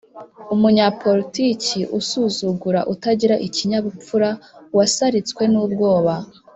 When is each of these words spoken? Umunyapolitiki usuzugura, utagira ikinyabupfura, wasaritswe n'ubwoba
Umunyapolitiki 0.53 1.79
usuzugura, 1.99 2.79
utagira 2.93 3.35
ikinyabupfura, 3.47 4.29
wasaritswe 4.77 5.43
n'ubwoba 5.53 6.13